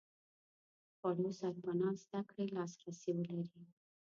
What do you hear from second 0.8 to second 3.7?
خوړو سرپناه زده کړې لاس رسي ولري.